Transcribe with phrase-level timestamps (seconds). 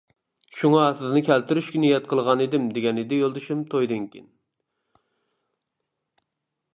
[0.59, 4.27] شۇڭا سىزنى كەلتۈرۈشكە نىيەت قىلغانىدىم دېگەنىدى يولدىشىم تويدىن كېيىن.